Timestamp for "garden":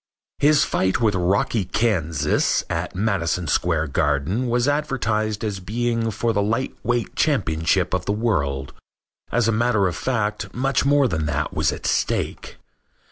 3.89-4.47